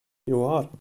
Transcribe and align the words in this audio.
Yuɛeṛ. 0.29 0.65